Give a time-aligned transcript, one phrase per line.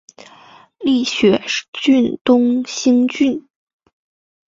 [0.79, 1.39] 立雪
[1.71, 3.47] 郡东兴郡